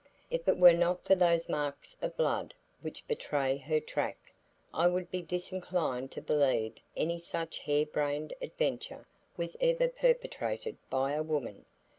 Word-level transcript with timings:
If 0.31 0.47
it 0.47 0.57
were 0.57 0.73
not 0.73 1.05
for 1.05 1.13
those 1.13 1.47
marks 1.47 1.95
of 2.01 2.17
blood 2.17 2.55
which 2.81 3.07
betray 3.07 3.57
her 3.57 3.79
track, 3.79 4.33
I 4.73 4.87
would 4.87 5.11
be 5.11 5.21
disinclined 5.21 6.09
to 6.13 6.23
believe 6.23 6.77
any 6.97 7.19
such 7.19 7.59
hare 7.59 7.85
brained 7.85 8.33
adventure 8.41 9.05
was 9.37 9.55
ever 9.61 9.87
perpetrated 9.89 10.77
by 10.89 11.11
a 11.13 11.21
woman. 11.21 11.65